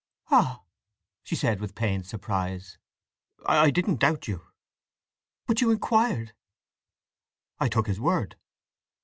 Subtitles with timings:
[0.31, 0.63] "Ah!"
[1.21, 2.79] she said with pained surprise.
[3.45, 4.47] "I didn't doubt you."
[5.45, 6.33] "But you inquired!"
[7.59, 8.35] "I took his word."